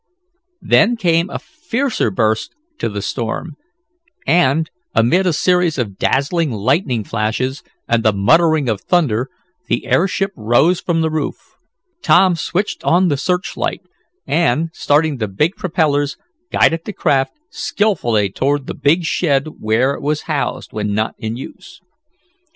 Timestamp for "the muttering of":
8.01-8.81